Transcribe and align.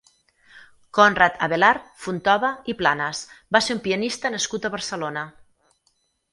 Conrad 0.97 1.35
Abelard 1.47 1.91
Fontova 2.07 2.51
i 2.73 2.75
Planes 2.81 3.23
va 3.57 3.63
ser 3.69 3.79
un 3.79 3.85
pianista 3.87 4.35
nascut 4.39 4.69
a 4.71 4.75
Barcelona. 4.81 5.29